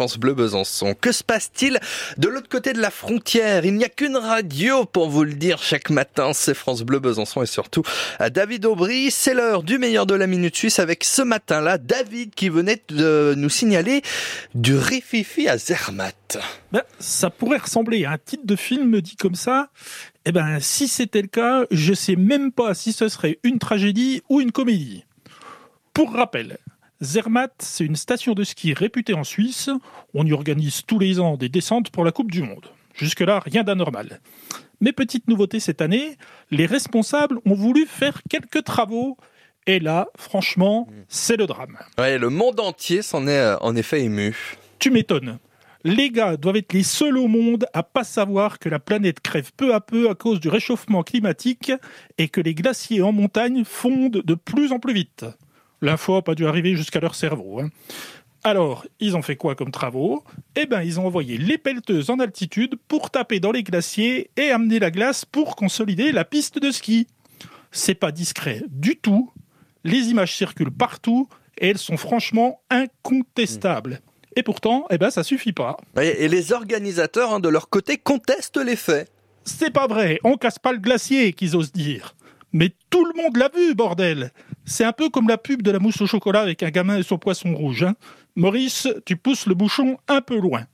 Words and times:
France 0.00 0.16
Bleu 0.16 0.32
Besançon. 0.32 0.94
Que 0.98 1.12
se 1.12 1.22
passe-t-il 1.22 1.78
de 2.16 2.28
l'autre 2.28 2.48
côté 2.48 2.72
de 2.72 2.80
la 2.80 2.90
frontière? 2.90 3.66
Il 3.66 3.74
n'y 3.74 3.84
a 3.84 3.90
qu'une 3.90 4.16
radio 4.16 4.86
pour 4.86 5.10
vous 5.10 5.24
le 5.24 5.34
dire 5.34 5.62
chaque 5.62 5.90
matin, 5.90 6.32
c'est 6.32 6.54
France 6.54 6.80
Bleu 6.80 7.00
Besançon 7.00 7.42
et 7.42 7.46
surtout 7.46 7.82
à 8.18 8.30
David 8.30 8.64
Aubry. 8.64 9.10
C'est 9.10 9.34
l'heure 9.34 9.62
du 9.62 9.76
meilleur 9.76 10.06
de 10.06 10.14
la 10.14 10.26
Minute 10.26 10.56
Suisse 10.56 10.78
avec 10.78 11.04
ce 11.04 11.20
matin-là 11.20 11.76
David 11.76 12.34
qui 12.34 12.48
venait 12.48 12.82
de 12.88 13.34
nous 13.36 13.50
signaler 13.50 14.00
du 14.54 14.74
rififi 14.74 15.50
à 15.50 15.58
Zermatt. 15.58 16.38
Ben, 16.72 16.82
ça 16.98 17.28
pourrait 17.28 17.58
ressembler 17.58 18.06
à 18.06 18.12
un 18.12 18.18
titre 18.18 18.46
de 18.46 18.56
film 18.56 19.02
dit 19.02 19.16
comme 19.16 19.34
ça. 19.34 19.68
Eh 20.24 20.32
ben, 20.32 20.60
si 20.60 20.88
c'était 20.88 21.20
le 21.20 21.28
cas, 21.28 21.66
je 21.70 21.92
sais 21.92 22.16
même 22.16 22.52
pas 22.52 22.72
si 22.72 22.94
ce 22.94 23.10
serait 23.10 23.38
une 23.42 23.58
tragédie 23.58 24.22
ou 24.30 24.40
une 24.40 24.50
comédie. 24.50 25.04
Pour 25.92 26.14
rappel, 26.14 26.56
Zermatt, 27.02 27.54
c'est 27.60 27.84
une 27.84 27.96
station 27.96 28.34
de 28.34 28.44
ski 28.44 28.74
réputée 28.74 29.14
en 29.14 29.24
Suisse. 29.24 29.70
On 30.12 30.26
y 30.26 30.34
organise 30.34 30.82
tous 30.86 30.98
les 30.98 31.18
ans 31.18 31.38
des 31.38 31.48
descentes 31.48 31.90
pour 31.90 32.04
la 32.04 32.12
Coupe 32.12 32.30
du 32.30 32.42
Monde. 32.42 32.66
Jusque-là, 32.94 33.38
rien 33.38 33.64
d'anormal. 33.64 34.20
Mais 34.82 34.92
petite 34.92 35.26
nouveauté 35.26 35.60
cette 35.60 35.80
année, 35.80 36.18
les 36.50 36.66
responsables 36.66 37.38
ont 37.46 37.54
voulu 37.54 37.86
faire 37.86 38.20
quelques 38.28 38.64
travaux. 38.64 39.16
Et 39.66 39.80
là, 39.80 40.08
franchement, 40.18 40.88
c'est 41.08 41.38
le 41.38 41.46
drame. 41.46 41.78
Ouais, 41.98 42.18
le 42.18 42.28
monde 42.28 42.60
entier 42.60 43.00
s'en 43.00 43.26
est 43.26 43.38
euh, 43.38 43.56
en 43.60 43.76
effet 43.76 44.02
ému. 44.02 44.36
Tu 44.78 44.90
m'étonnes. 44.90 45.38
Les 45.84 46.10
gars 46.10 46.36
doivent 46.36 46.56
être 46.56 46.74
les 46.74 46.82
seuls 46.82 47.16
au 47.16 47.28
monde 47.28 47.66
à 47.72 47.82
pas 47.82 48.04
savoir 48.04 48.58
que 48.58 48.68
la 48.68 48.78
planète 48.78 49.20
crève 49.20 49.52
peu 49.56 49.72
à 49.72 49.80
peu 49.80 50.10
à 50.10 50.14
cause 50.14 50.38
du 50.38 50.48
réchauffement 50.48 51.02
climatique 51.02 51.72
et 52.18 52.28
que 52.28 52.42
les 52.42 52.54
glaciers 52.54 53.00
en 53.00 53.12
montagne 53.12 53.64
fondent 53.64 54.22
de 54.22 54.34
plus 54.34 54.72
en 54.72 54.78
plus 54.78 54.92
vite. 54.92 55.24
L'info 55.82 56.16
n'a 56.16 56.22
pas 56.22 56.34
dû 56.34 56.46
arriver 56.46 56.76
jusqu'à 56.76 57.00
leur 57.00 57.14
cerveau. 57.14 57.60
Hein. 57.60 57.70
Alors, 58.42 58.86
ils 59.00 59.16
ont 59.16 59.22
fait 59.22 59.36
quoi 59.36 59.54
comme 59.54 59.70
travaux? 59.70 60.24
Eh 60.56 60.66
ben, 60.66 60.82
ils 60.82 60.98
ont 60.98 61.06
envoyé 61.06 61.36
les 61.36 61.58
pelleteuses 61.58 62.08
en 62.08 62.18
altitude 62.18 62.76
pour 62.88 63.10
taper 63.10 63.38
dans 63.38 63.52
les 63.52 63.62
glaciers 63.62 64.30
et 64.36 64.50
amener 64.50 64.78
la 64.78 64.90
glace 64.90 65.24
pour 65.24 65.56
consolider 65.56 66.10
la 66.10 66.24
piste 66.24 66.58
de 66.58 66.70
ski. 66.70 67.06
C'est 67.70 67.94
pas 67.94 68.12
discret 68.12 68.62
du 68.68 68.96
tout. 68.96 69.30
Les 69.84 70.08
images 70.08 70.34
circulent 70.34 70.72
partout 70.72 71.28
et 71.58 71.68
elles 71.68 71.78
sont 71.78 71.98
franchement 71.98 72.60
incontestables. 72.70 74.00
Et 74.36 74.42
pourtant, 74.42 74.86
eh 74.90 74.96
ben, 74.96 75.10
ça 75.10 75.22
suffit 75.22 75.52
pas. 75.52 75.76
Et 76.00 76.28
les 76.28 76.52
organisateurs, 76.52 77.34
hein, 77.34 77.40
de 77.40 77.48
leur 77.48 77.68
côté, 77.68 77.98
contestent 77.98 78.56
les 78.56 78.76
faits. 78.76 79.10
C'est 79.44 79.72
pas 79.72 79.86
vrai, 79.86 80.18
on 80.24 80.36
casse 80.36 80.58
pas 80.58 80.72
le 80.72 80.78
glacier, 80.78 81.32
qu'ils 81.32 81.56
osent 81.56 81.72
dire. 81.72 82.14
Mais 82.52 82.72
tout 82.90 83.04
le 83.04 83.22
monde 83.22 83.36
l'a 83.36 83.50
vu, 83.54 83.74
bordel 83.74 84.32
C'est 84.70 84.84
un 84.84 84.92
peu 84.92 85.08
comme 85.08 85.26
la 85.26 85.36
pub 85.36 85.62
de 85.62 85.72
la 85.72 85.80
mousse 85.80 86.00
au 86.00 86.06
chocolat 86.06 86.42
avec 86.42 86.62
un 86.62 86.70
gamin 86.70 86.96
et 86.96 87.02
son 87.02 87.18
poisson 87.18 87.52
rouge. 87.56 87.82
Hein. 87.82 87.96
Maurice, 88.36 88.86
tu 89.04 89.16
pousses 89.16 89.46
le 89.46 89.54
bouchon 89.54 89.98
un 90.06 90.20
peu 90.20 90.38
loin. 90.38 90.64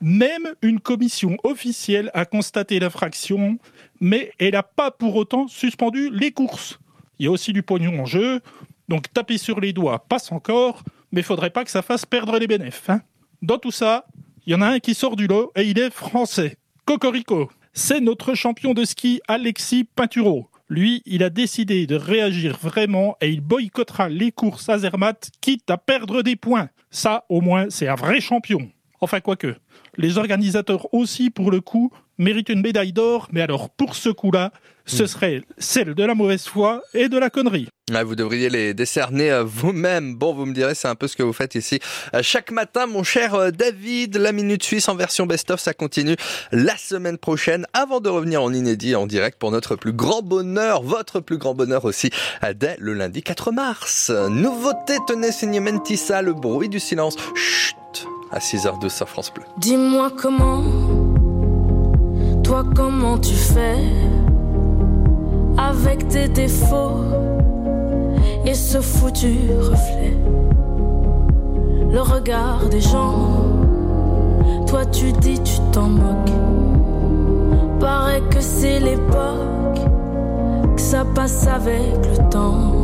Même 0.00 0.48
une 0.62 0.80
commission 0.80 1.36
officielle 1.44 2.10
a 2.12 2.24
constaté 2.24 2.80
l'infraction, 2.80 3.56
mais 4.00 4.32
elle 4.40 4.54
n'a 4.54 4.64
pas 4.64 4.90
pour 4.90 5.14
autant 5.14 5.46
suspendu 5.46 6.10
les 6.10 6.32
courses. 6.32 6.80
Il 7.20 7.26
y 7.26 7.28
a 7.28 7.30
aussi 7.30 7.52
du 7.52 7.62
pognon 7.62 8.00
en 8.00 8.04
jeu, 8.04 8.40
donc 8.88 9.12
taper 9.12 9.38
sur 9.38 9.60
les 9.60 9.72
doigts 9.72 10.00
passe 10.00 10.32
encore, 10.32 10.82
mais 11.12 11.22
faudrait 11.22 11.50
pas 11.50 11.62
que 11.62 11.70
ça 11.70 11.82
fasse 11.82 12.04
perdre 12.04 12.40
les 12.40 12.48
bénéfices. 12.48 12.90
Hein. 12.90 13.00
Dans 13.42 13.58
tout 13.58 13.70
ça, 13.70 14.06
il 14.44 14.54
y 14.54 14.56
en 14.56 14.60
a 14.60 14.66
un 14.66 14.80
qui 14.80 14.92
sort 14.92 15.14
du 15.14 15.28
lot 15.28 15.52
et 15.54 15.62
il 15.62 15.78
est 15.78 15.92
français. 15.92 16.56
Cocorico. 16.84 17.48
C'est 17.72 18.00
notre 18.00 18.34
champion 18.34 18.74
de 18.74 18.84
ski 18.84 19.20
Alexis 19.28 19.84
Pinturo. 19.84 20.50
Lui, 20.68 21.02
il 21.06 21.22
a 21.22 21.30
décidé 21.30 21.86
de 21.86 21.94
réagir 21.94 22.58
vraiment 22.60 23.16
et 23.20 23.28
il 23.28 23.40
boycottera 23.40 24.08
les 24.08 24.32
courses 24.32 24.68
à 24.68 24.78
Zermatt, 24.78 25.30
quitte 25.40 25.70
à 25.70 25.78
perdre 25.78 26.22
des 26.22 26.34
points. 26.34 26.70
Ça, 26.90 27.24
au 27.28 27.40
moins, 27.40 27.66
c'est 27.70 27.88
un 27.88 27.94
vrai 27.94 28.20
champion. 28.20 28.70
Enfin, 29.06 29.20
quoique. 29.20 29.54
Les 29.98 30.18
organisateurs 30.18 30.92
aussi, 30.92 31.30
pour 31.30 31.52
le 31.52 31.60
coup, 31.60 31.92
méritent 32.18 32.48
une 32.48 32.60
médaille 32.60 32.92
d'or, 32.92 33.28
mais 33.30 33.40
alors 33.40 33.70
pour 33.70 33.94
ce 33.94 34.08
coup-là, 34.08 34.50
ce 34.84 35.04
hmm. 35.04 35.06
serait 35.06 35.42
celle 35.58 35.94
de 35.94 36.02
la 36.02 36.16
mauvaise 36.16 36.46
foi 36.46 36.82
et 36.92 37.08
de 37.08 37.16
la 37.16 37.30
connerie. 37.30 37.68
Ah, 37.94 38.02
vous 38.02 38.16
devriez 38.16 38.48
les 38.48 38.74
décerner 38.74 39.30
euh, 39.30 39.44
vous-même. 39.44 40.16
Bon, 40.16 40.34
vous 40.34 40.44
me 40.44 40.52
direz, 40.52 40.74
c'est 40.74 40.88
un 40.88 40.96
peu 40.96 41.06
ce 41.06 41.14
que 41.14 41.22
vous 41.22 41.32
faites 41.32 41.54
ici. 41.54 41.78
Euh, 42.14 42.20
chaque 42.20 42.50
matin, 42.50 42.86
mon 42.86 43.04
cher 43.04 43.36
euh, 43.36 43.52
David, 43.52 44.16
la 44.16 44.32
Minute 44.32 44.64
Suisse 44.64 44.88
en 44.88 44.96
version 44.96 45.24
best-of, 45.24 45.60
ça 45.60 45.72
continue 45.72 46.16
la 46.50 46.76
semaine 46.76 47.16
prochaine, 47.16 47.64
avant 47.74 48.00
de 48.00 48.08
revenir 48.08 48.42
en 48.42 48.52
inédit, 48.52 48.96
en 48.96 49.06
direct, 49.06 49.38
pour 49.38 49.52
notre 49.52 49.76
plus 49.76 49.92
grand 49.92 50.22
bonheur, 50.22 50.82
votre 50.82 51.20
plus 51.20 51.38
grand 51.38 51.54
bonheur 51.54 51.84
aussi, 51.84 52.10
dès 52.56 52.76
le 52.80 52.92
lundi 52.92 53.22
4 53.22 53.52
mars. 53.52 54.10
Nouveauté, 54.10 54.96
tenez, 55.06 55.30
signé 55.30 55.60
Mentissa, 55.60 56.22
le 56.22 56.34
bruit 56.34 56.68
du 56.68 56.80
silence. 56.80 57.14
Chut, 57.36 57.76
à 58.30 58.38
6h12 58.38 58.88
sur 58.88 59.08
France 59.08 59.32
Bleu. 59.32 59.44
Dis-moi 59.58 60.10
comment, 60.16 60.62
toi 62.42 62.64
comment 62.74 63.18
tu 63.18 63.34
fais 63.34 63.78
avec 65.58 66.08
tes 66.08 66.28
défauts 66.28 67.04
et 68.44 68.54
ce 68.54 68.80
foutu 68.80 69.36
reflet. 69.58 70.16
Le 71.90 72.00
regard 72.00 72.68
des 72.68 72.80
gens, 72.80 73.42
toi 74.66 74.84
tu 74.86 75.12
dis 75.12 75.40
tu 75.42 75.58
t'en 75.72 75.88
moques. 75.88 76.30
Paraît 77.80 78.22
que 78.30 78.40
c'est 78.40 78.80
l'époque, 78.80 79.80
que 80.74 80.80
ça 80.80 81.04
passe 81.14 81.46
avec 81.46 81.94
le 82.10 82.28
temps. 82.30 82.75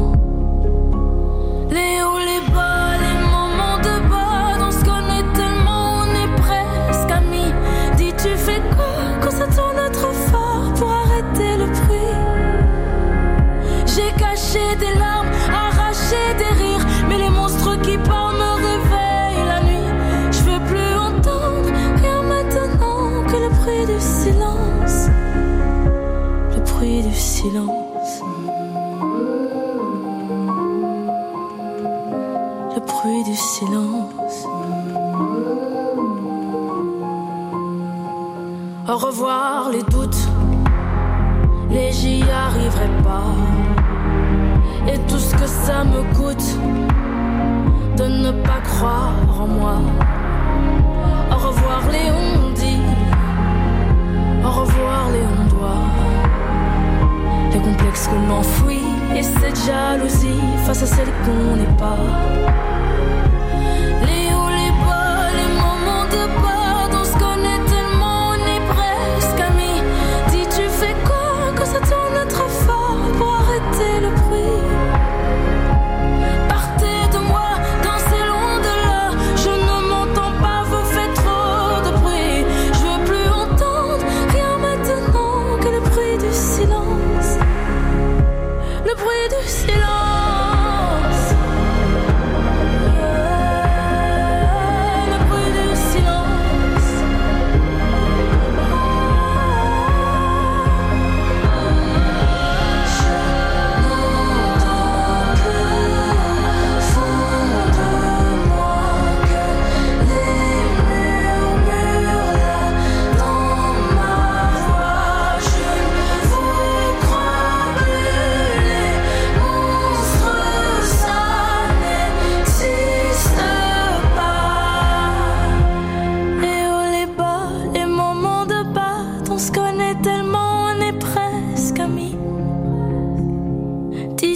Le 27.44 27.50
bruit 32.86 33.25
du 33.25 33.34
silence. 33.34 34.47
Au 38.88 38.97
revoir 38.97 39.70
les 39.70 39.82
doutes, 39.82 40.28
les 41.69 41.91
j'y 41.91 42.22
arriverai 42.22 42.88
pas 43.02 43.34
et 44.92 44.98
tout 45.08 45.19
ce 45.19 45.34
que 45.34 45.47
ça 45.47 45.82
me 45.82 46.02
coûte 46.14 46.56
de 47.97 48.04
ne 48.04 48.31
pas 48.31 48.60
croire 48.60 49.14
en 49.41 49.48
moi. 49.48 49.81
Qu'on 61.32 61.56
n'est 61.56 61.76
pas. 61.78 61.97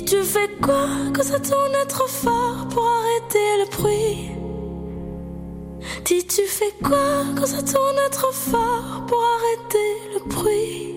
Tu 0.06 0.23
fais 0.23 0.49
quoi 0.62 0.87
quand 1.12 1.23
ça 1.25 1.41
tourne 1.41 1.76
trop 1.88 2.06
fort 2.06 2.69
pour 2.70 2.87
arrêter 2.87 3.38
le 3.58 3.76
bruit? 3.76 4.31
Dis, 6.05 6.25
tu 6.26 6.43
fais 6.47 6.73
quoi 6.82 7.25
quand 7.37 7.47
ça 7.47 7.62
tourne 7.62 7.99
trop 8.12 8.32
fort 8.32 9.05
pour 9.08 9.20
arrêter 9.20 10.14
le 10.14 10.31
bruit? 10.31 10.94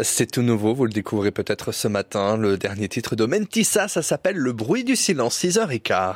C'est 0.00 0.30
tout 0.30 0.42
nouveau, 0.42 0.74
vous 0.74 0.86
le 0.86 0.92
découvrez 0.92 1.30
peut-être 1.30 1.70
ce 1.70 1.86
matin, 1.86 2.36
le 2.36 2.56
dernier 2.56 2.88
titre 2.88 3.14
de 3.14 3.24
Mentissa, 3.24 3.86
ça 3.86 4.02
s'appelle 4.02 4.36
Le 4.36 4.52
bruit 4.52 4.82
du 4.82 4.96
silence, 4.96 5.38
6h15. 5.44 6.10